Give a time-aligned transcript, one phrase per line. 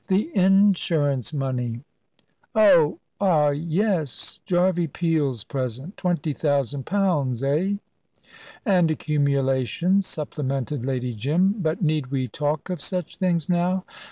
[0.07, 1.81] "The insurance money."
[2.55, 4.39] "Oh ah yes.
[4.47, 5.95] Jarvey Peel's present.
[5.95, 7.73] Twenty thousand pounds eh?"
[8.65, 13.85] "And accumulations," supplemented Lady Jim; "but need we talk of such things, now?"